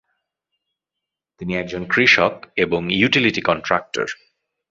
[1.41, 2.33] তিনি একজন কৃষক
[2.55, 4.07] এবং ইউটিলিটি কন্ট্রাক্টর।